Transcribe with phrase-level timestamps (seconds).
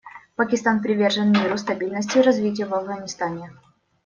[0.35, 3.51] Пакистан привержен миру, стабильности и развитию в Афганистане.